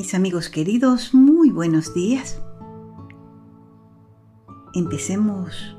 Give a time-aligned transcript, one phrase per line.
[0.00, 2.40] Mis amigos queridos, muy buenos días.
[4.72, 5.76] Empecemos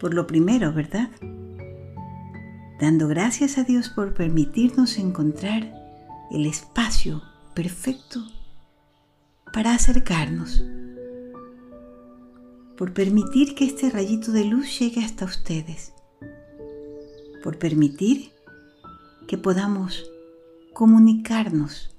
[0.00, 1.10] por lo primero, ¿verdad?
[2.80, 5.70] Dando gracias a Dios por permitirnos encontrar
[6.30, 7.20] el espacio
[7.54, 8.24] perfecto
[9.52, 10.64] para acercarnos,
[12.78, 15.92] por permitir que este rayito de luz llegue hasta ustedes,
[17.44, 18.30] por permitir
[19.28, 20.10] que podamos
[20.72, 21.95] comunicarnos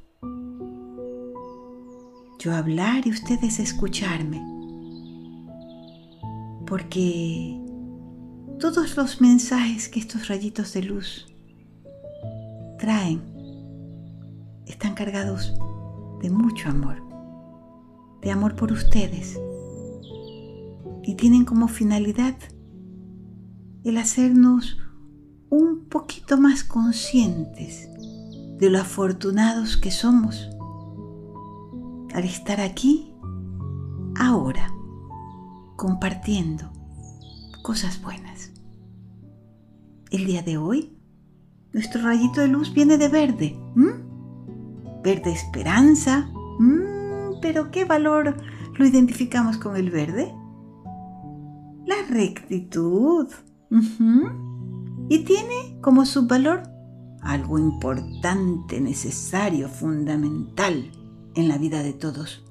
[2.53, 4.41] hablar y ustedes escucharme.
[6.65, 7.59] Porque
[8.59, 11.27] todos los mensajes que estos rayitos de luz
[12.79, 13.21] traen
[14.65, 15.53] están cargados
[16.21, 17.01] de mucho amor,
[18.21, 19.39] de amor por ustedes.
[21.03, 22.35] Y tienen como finalidad
[23.83, 24.77] el hacernos
[25.49, 27.89] un poquito más conscientes
[28.57, 30.49] de lo afortunados que somos
[32.17, 33.13] al estar aquí,
[34.17, 34.73] ahora,
[35.75, 36.71] compartiendo
[37.61, 38.53] cosas buenas.
[40.09, 40.97] El día de hoy,
[41.73, 43.59] nuestro rayito de luz viene de verde.
[45.03, 46.27] Verde esperanza.
[47.39, 48.35] Pero ¿qué valor
[48.79, 50.33] lo identificamos con el verde?
[51.85, 53.27] La rectitud.
[55.07, 56.63] Y tiene como subvalor
[57.21, 60.96] algo importante, necesario, fundamental
[61.37, 62.43] en la vida de todos.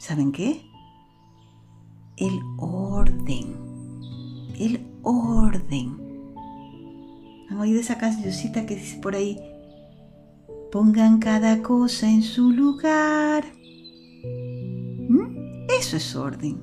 [0.00, 0.60] ¿Saben qué?
[2.16, 3.54] El orden.
[4.58, 5.96] El orden.
[7.48, 9.40] ¿Han oído esa cancioncita que dice por ahí?
[10.72, 13.44] Pongan cada cosa en su lugar.
[15.08, 15.66] ¿Mm?
[15.78, 16.58] Eso es orden.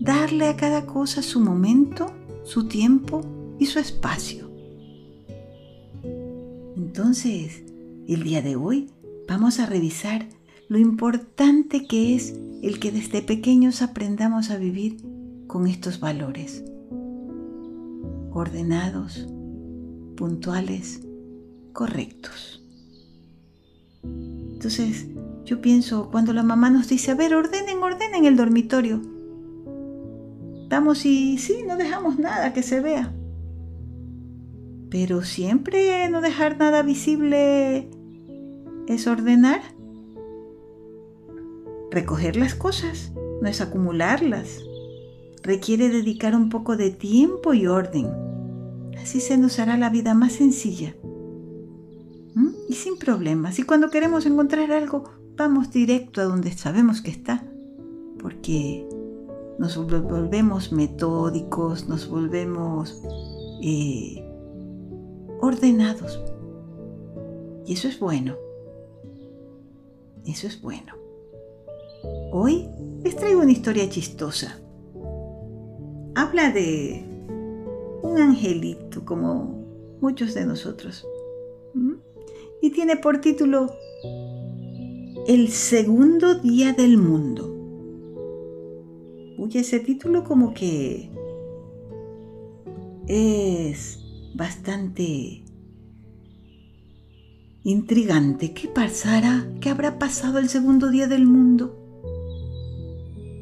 [0.00, 2.10] Darle a cada cosa su momento,
[2.42, 3.20] su tiempo
[3.60, 4.50] y su espacio.
[6.76, 7.62] Entonces,
[8.08, 8.90] el día de hoy
[9.28, 10.26] vamos a revisar
[10.68, 14.96] lo importante que es el que desde pequeños aprendamos a vivir
[15.46, 16.64] con estos valores.
[18.32, 19.28] Ordenados,
[20.16, 21.02] puntuales,
[21.72, 22.64] correctos.
[24.02, 25.06] Entonces,
[25.44, 29.00] yo pienso, cuando la mamá nos dice, a ver, ordenen, ordenen el dormitorio.
[30.68, 33.14] Vamos y sí, no dejamos nada que se vea.
[34.90, 37.88] Pero siempre no dejar nada visible
[38.94, 39.60] es ordenar.
[41.90, 44.62] Recoger las cosas no es acumularlas.
[45.42, 48.08] Requiere dedicar un poco de tiempo y orden.
[49.00, 50.94] Así se nos hará la vida más sencilla.
[52.34, 52.50] ¿Mm?
[52.68, 53.58] Y sin problemas.
[53.58, 55.04] Y cuando queremos encontrar algo,
[55.36, 57.44] vamos directo a donde sabemos que está.
[58.20, 58.86] Porque
[59.58, 63.02] nos volvemos metódicos, nos volvemos
[63.62, 64.24] eh,
[65.40, 66.20] ordenados.
[67.66, 68.36] Y eso es bueno.
[70.28, 70.92] Eso es bueno.
[72.32, 72.68] Hoy
[73.02, 74.60] les traigo una historia chistosa.
[76.14, 77.02] Habla de
[78.02, 81.06] un angelito como muchos de nosotros.
[82.60, 83.72] Y tiene por título
[85.26, 87.54] El segundo día del mundo.
[89.38, 91.10] Uy, ese título como que
[93.06, 93.98] es
[94.34, 95.42] bastante
[97.64, 99.46] Intrigante, ¿qué pasará?
[99.60, 101.74] ¿Qué habrá pasado el segundo día del mundo?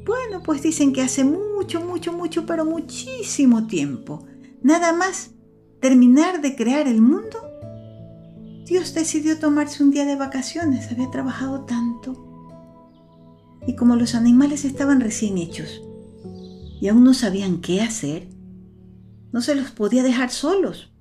[0.07, 4.25] Bueno, pues dicen que hace mucho, mucho, mucho, pero muchísimo tiempo,
[4.63, 5.33] nada más
[5.81, 7.39] terminar de crear el mundo,
[8.65, 12.23] Dios decidió tomarse un día de vacaciones, había trabajado tanto.
[13.67, 15.83] Y como los animales estaban recién hechos
[16.81, 18.29] y aún no sabían qué hacer,
[19.31, 20.93] no se los podía dejar solos.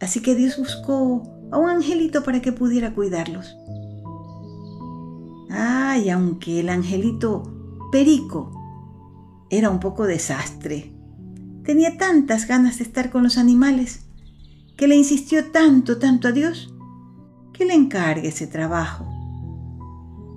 [0.00, 3.56] Así que Dios buscó a un angelito para que pudiera cuidarlos.
[5.50, 7.42] Ay, aunque el angelito
[7.92, 8.50] Perico
[9.50, 10.92] era un poco desastre.
[11.62, 14.06] Tenía tantas ganas de estar con los animales
[14.76, 16.74] que le insistió tanto, tanto a Dios
[17.52, 19.04] que le encargue ese trabajo.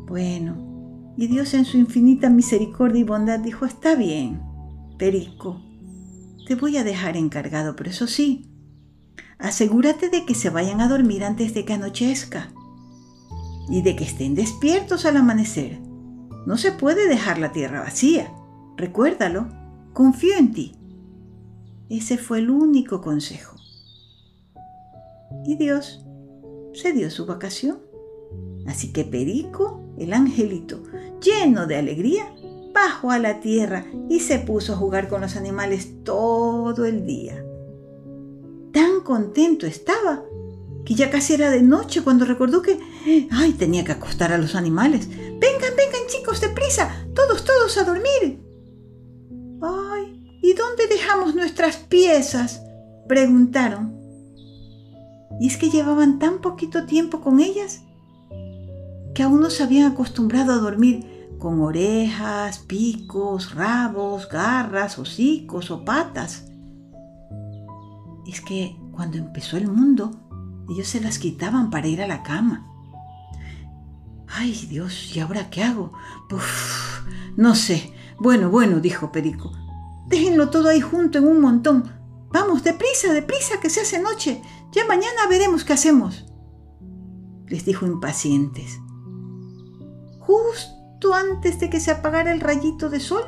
[0.08, 4.42] Bueno, y Dios en su infinita misericordia y bondad dijo, está bien,
[4.98, 5.62] Perico,
[6.46, 8.55] te voy a dejar encargado, pero eso sí,
[9.38, 12.52] asegúrate de que se vayan a dormir antes de que anochezca
[13.70, 15.80] y de que estén despiertos al amanecer.
[16.46, 18.32] No se puede dejar la tierra vacía.
[18.78, 19.48] Recuérdalo,
[19.94, 20.76] confío en ti.
[21.90, 23.56] Ese fue el único consejo.
[25.46, 26.06] Y Dios
[26.74, 27.80] se dio su vacación.
[28.68, 30.84] Así que Perico, el angelito,
[31.22, 32.26] lleno de alegría,
[32.74, 37.45] bajó a la tierra y se puso a jugar con los animales todo el día
[39.06, 40.26] contento estaba
[40.84, 42.78] que ya casi era de noche cuando recordó que,
[43.32, 45.08] ay, tenía que acostar a los animales.
[45.10, 48.44] Vengan, vengan chicos, deprisa, todos, todos a dormir.
[49.62, 52.62] Ay, ¿y dónde dejamos nuestras piezas?
[53.08, 53.96] preguntaron.
[55.40, 57.82] Y es que llevaban tan poquito tiempo con ellas
[59.14, 65.86] que aún no se habían acostumbrado a dormir con orejas, picos, rabos, garras, hocicos o
[65.86, 66.46] patas.
[68.28, 70.12] Es que cuando empezó el mundo,
[70.70, 72.66] ellos se las quitaban para ir a la cama.
[74.28, 75.94] Ay Dios, ¿y ahora qué hago?
[76.32, 77.02] Uf,
[77.36, 77.94] no sé.
[78.20, 79.52] Bueno, bueno, dijo Perico.
[80.08, 81.92] Déjenlo todo ahí junto en un montón.
[82.32, 84.42] Vamos, deprisa, deprisa, que se hace noche.
[84.72, 86.26] Ya mañana veremos qué hacemos.
[87.48, 88.80] Les dijo impacientes.
[90.20, 93.24] Justo antes de que se apagara el rayito de sol,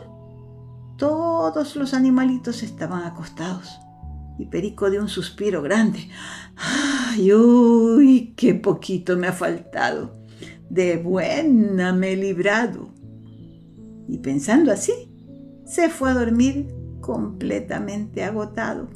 [0.98, 3.80] todos los animalitos estaban acostados.
[4.40, 6.10] Y Perico dio un suspiro grande.
[6.56, 8.34] ¡Ay, uy!
[8.36, 10.16] ¡Qué poquito me ha faltado!
[10.70, 12.94] De buena me he librado.
[14.08, 14.94] Y pensando así,
[15.66, 16.68] se fue a dormir
[17.02, 18.90] completamente agotado.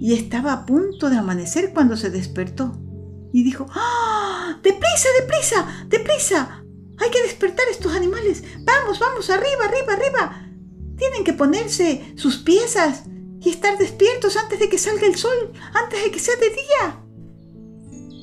[0.00, 2.78] Y estaba a punto de amanecer cuando se despertó
[3.32, 4.58] y dijo, ¡Ah!
[4.62, 6.64] ¡Deprisa, deprisa, deprisa!
[6.98, 8.44] Hay que despertar a estos animales.
[8.64, 10.50] Vamos, vamos, arriba, arriba, arriba.
[10.96, 13.04] Tienen que ponerse sus piezas
[13.44, 17.00] y estar despiertos antes de que salga el sol, antes de que sea de día.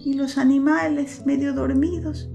[0.03, 2.29] Y los animales, medio dormidos,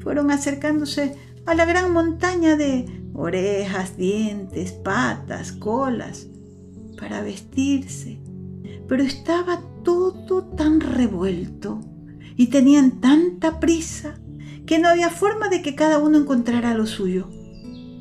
[0.00, 1.14] fueron acercándose
[1.44, 6.26] a la gran montaña de orejas, dientes, patas, colas,
[6.98, 8.18] para vestirse.
[8.88, 11.80] Pero estaba todo tan revuelto
[12.36, 14.18] y tenían tanta prisa
[14.64, 17.28] que no había forma de que cada uno encontrara lo suyo.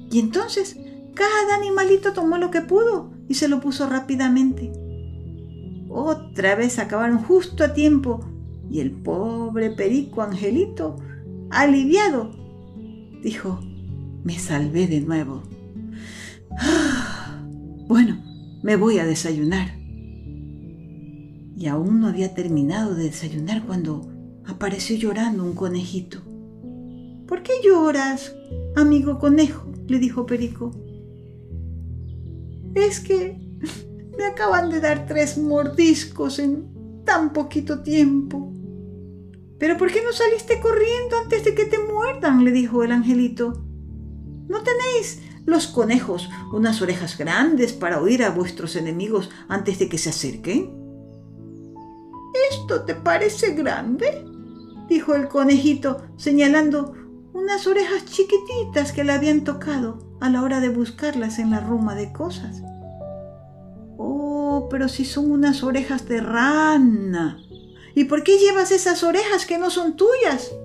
[0.10, 0.78] Y entonces
[1.14, 4.72] cada animalito tomó lo que pudo y se lo puso rápidamente.
[5.90, 8.20] Otra vez acabaron justo a tiempo
[8.70, 10.98] y el pobre perico Angelito,
[11.50, 12.32] aliviado,
[13.24, 13.60] dijo,
[14.24, 15.44] me salvé de nuevo.
[17.88, 18.22] bueno,
[18.64, 19.78] me voy a desayunar.
[21.58, 24.12] Y aún no había terminado de desayunar cuando
[24.46, 26.20] apareció llorando un conejito.
[27.28, 28.36] ¿Por qué lloras,
[28.76, 29.72] amigo conejo?
[29.88, 30.72] le dijo Perico.
[32.76, 33.40] Es que
[34.18, 38.54] me acaban de dar tres mordiscos en tan poquito tiempo.
[39.58, 42.44] ¿Pero por qué no saliste corriendo antes de que te muerdan?
[42.44, 43.64] le dijo el angelito.
[44.48, 49.98] ¿No tenéis los conejos unas orejas grandes para oír a vuestros enemigos antes de que
[49.98, 50.76] se acerquen?
[52.52, 54.26] ¿Esto te parece grande?
[54.90, 56.94] dijo el conejito, señalando
[57.46, 61.94] unas orejas chiquititas que le habían tocado a la hora de buscarlas en la ruma
[61.94, 62.64] de cosas.
[64.00, 67.40] Oh, pero si son unas orejas de rana.
[67.94, 70.56] ¿Y por qué llevas esas orejas que no son tuyas?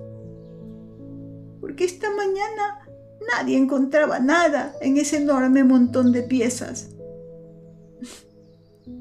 [1.59, 2.79] Porque esta mañana
[3.31, 6.95] nadie encontraba nada en ese enorme montón de piezas.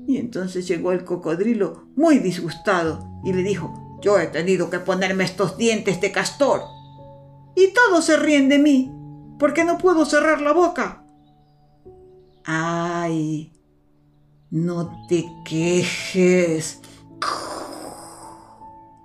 [0.07, 3.73] Y entonces llegó el cocodrilo muy disgustado y le dijo,
[4.03, 6.61] yo he tenido que ponerme estos dientes de castor.
[7.55, 8.93] Y todos se ríen de mí,
[9.39, 11.05] porque no puedo cerrar la boca.
[12.45, 13.53] Ay,
[14.51, 16.81] no te quejes,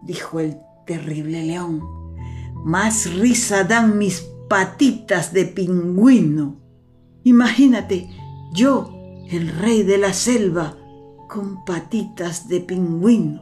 [0.03, 1.81] dijo el terrible león.
[2.63, 6.57] Más risa dan mis patitas de pingüino.
[7.23, 8.09] Imagínate,
[8.53, 8.91] yo,
[9.29, 10.77] el rey de la selva,
[11.27, 13.41] con patitas de pingüino.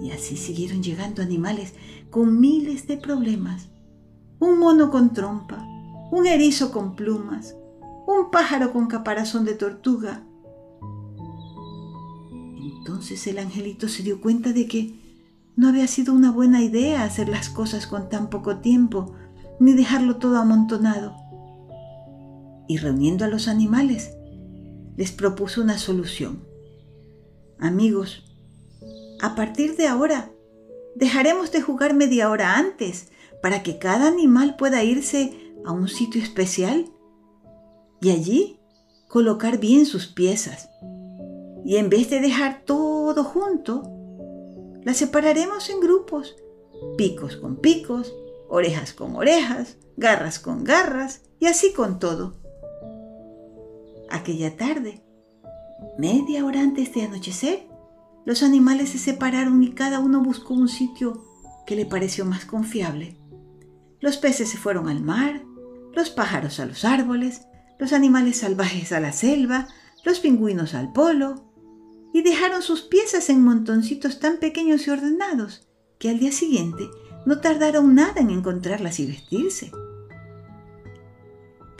[0.00, 1.74] Y así siguieron llegando animales
[2.10, 3.68] con miles de problemas.
[4.38, 5.66] Un mono con trompa,
[6.10, 7.56] un erizo con plumas,
[8.06, 10.22] un pájaro con caparazón de tortuga.
[12.78, 15.06] Entonces el angelito se dio cuenta de que
[15.56, 19.14] no había sido una buena idea hacer las cosas con tan poco tiempo,
[19.58, 21.16] ni dejarlo todo amontonado.
[22.68, 24.12] Y reuniendo a los animales,
[24.96, 26.44] les propuso una solución.
[27.58, 28.35] Amigos,
[29.20, 30.30] a partir de ahora,
[30.94, 33.08] dejaremos de jugar media hora antes
[33.42, 36.86] para que cada animal pueda irse a un sitio especial
[38.00, 38.60] y allí
[39.08, 40.70] colocar bien sus piezas.
[41.64, 43.90] Y en vez de dejar todo junto,
[44.82, 46.36] las separaremos en grupos,
[46.96, 48.14] picos con picos,
[48.48, 52.34] orejas con orejas, garras con garras y así con todo.
[54.08, 55.02] Aquella tarde,
[55.98, 57.66] media hora antes de anochecer,
[58.26, 61.24] los animales se separaron y cada uno buscó un sitio
[61.64, 63.16] que le pareció más confiable.
[64.00, 65.44] Los peces se fueron al mar,
[65.94, 67.42] los pájaros a los árboles,
[67.78, 69.68] los animales salvajes a la selva,
[70.04, 71.44] los pingüinos al polo,
[72.12, 75.68] y dejaron sus piezas en montoncitos tan pequeños y ordenados
[75.98, 76.88] que al día siguiente
[77.26, 79.70] no tardaron nada en encontrarlas y vestirse.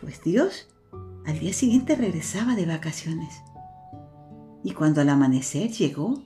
[0.01, 0.69] Pues Dios
[1.25, 3.35] al día siguiente regresaba de vacaciones
[4.63, 6.23] y cuando al amanecer llegó,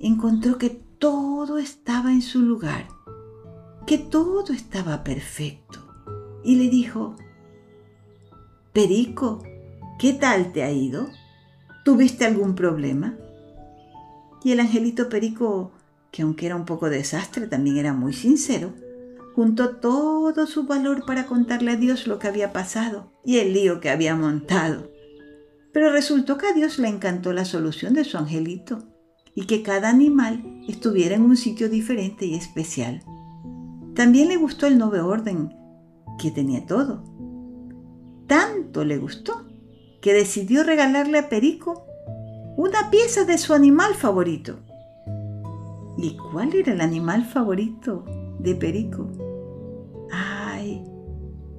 [0.00, 2.88] encontró que todo estaba en su lugar,
[3.86, 5.86] que todo estaba perfecto
[6.42, 7.16] y le dijo,
[8.72, 9.42] Perico,
[9.98, 11.08] ¿qué tal te ha ido?
[11.84, 13.16] ¿Tuviste algún problema?
[14.42, 15.72] Y el angelito Perico,
[16.10, 18.72] que aunque era un poco desastre, también era muy sincero,
[19.34, 23.80] juntó todo su valor para contarle a Dios lo que había pasado y el lío
[23.80, 24.90] que había montado.
[25.72, 28.82] Pero resultó que a Dios le encantó la solución de su angelito
[29.34, 33.02] y que cada animal estuviera en un sitio diferente y especial.
[33.94, 35.54] También le gustó el nuevo orden,
[36.18, 37.04] que tenía todo.
[38.26, 39.46] Tanto le gustó
[40.00, 41.84] que decidió regalarle a Perico
[42.56, 44.58] una pieza de su animal favorito.
[45.98, 48.04] ¿Y cuál era el animal favorito
[48.38, 49.10] de Perico?
[50.10, 50.84] ¡Ay!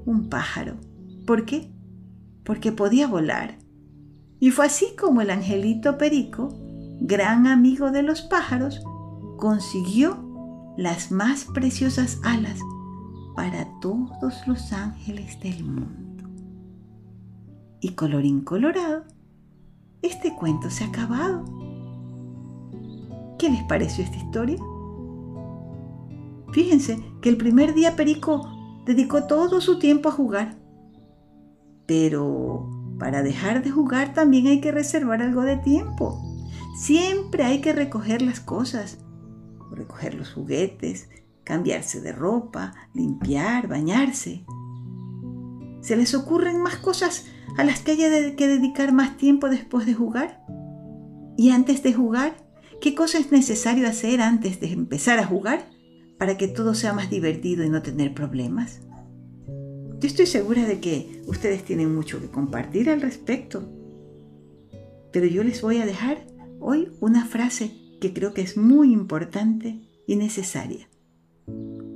[0.05, 0.75] Un pájaro.
[1.25, 1.71] ¿Por qué?
[2.43, 3.59] Porque podía volar.
[4.39, 6.49] Y fue así como el angelito Perico,
[7.01, 8.83] gran amigo de los pájaros,
[9.37, 10.23] consiguió
[10.77, 12.59] las más preciosas alas
[13.35, 16.29] para todos los ángeles del mundo.
[17.79, 19.03] Y colorín colorado,
[20.03, 21.43] este cuento se ha acabado.
[23.39, 24.57] ¿Qué les pareció esta historia?
[26.53, 28.47] Fíjense que el primer día Perico
[28.85, 30.55] dedicó todo su tiempo a jugar.
[31.87, 36.30] Pero para dejar de jugar también hay que reservar algo de tiempo.
[36.75, 38.99] Siempre hay que recoger las cosas,
[39.71, 41.09] recoger los juguetes,
[41.43, 44.45] cambiarse de ropa, limpiar, bañarse.
[45.81, 47.25] ¿Se les ocurren más cosas
[47.57, 50.41] a las que haya que dedicar más tiempo después de jugar?
[51.37, 52.35] ¿Y antes de jugar?
[52.79, 55.67] ¿Qué cosa es necesario hacer antes de empezar a jugar
[56.17, 58.81] para que todo sea más divertido y no tener problemas?
[59.99, 63.69] Yo estoy segura de que ustedes tienen mucho que compartir al respecto.
[65.11, 66.25] Pero yo les voy a dejar
[66.61, 70.87] hoy una frase que creo que es muy importante y necesaria.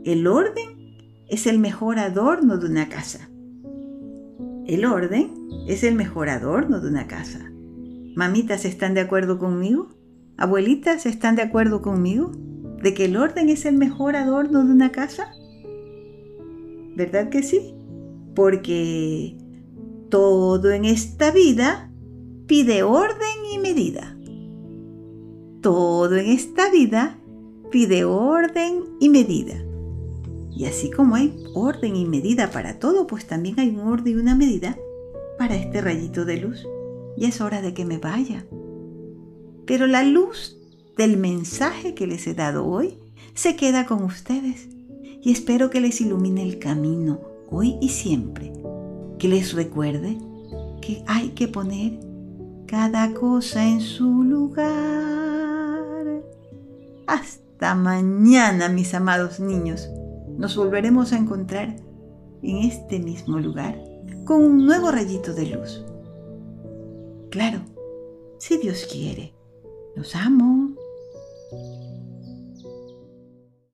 [0.03, 0.97] El orden
[1.29, 3.29] es el mejor adorno de una casa.
[4.67, 5.31] El orden
[5.67, 7.51] es el mejor adorno de una casa.
[8.15, 9.89] Mamitas, ¿están de acuerdo conmigo?
[10.37, 12.31] Abuelitas, ¿están de acuerdo conmigo?
[12.81, 15.31] ¿De que el orden es el mejor adorno de una casa?
[16.95, 17.75] ¿Verdad que sí?
[18.35, 19.37] Porque
[20.09, 21.91] todo en esta vida
[22.47, 24.14] pide orden y medida.
[25.65, 27.17] Todo en esta vida
[27.71, 29.55] pide orden y medida.
[30.55, 34.15] Y así como hay orden y medida para todo, pues también hay un orden y
[34.15, 34.77] una medida
[35.39, 36.67] para este rayito de luz.
[37.17, 38.45] Y es hora de que me vaya.
[39.65, 40.55] Pero la luz
[40.97, 42.99] del mensaje que les he dado hoy
[43.33, 44.67] se queda con ustedes
[45.23, 48.53] y espero que les ilumine el camino hoy y siempre.
[49.17, 50.15] Que les recuerde
[50.79, 51.99] que hay que poner
[52.67, 55.34] cada cosa en su lugar.
[57.07, 59.89] Hasta mañana, mis amados niños
[60.37, 61.75] nos volveremos a encontrar
[62.41, 63.81] en este mismo lugar
[64.25, 65.85] con un nuevo rayito de luz.
[67.31, 67.61] Claro,
[68.37, 69.33] si Dios quiere.
[69.95, 70.74] Los amo.